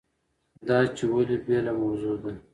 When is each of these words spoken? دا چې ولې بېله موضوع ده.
دا 0.67 0.77
چې 0.95 1.03
ولې 1.13 1.37
بېله 1.45 1.73
موضوع 1.81 2.15
ده. 2.23 2.31